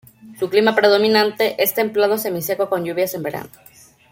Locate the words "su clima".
0.39-0.73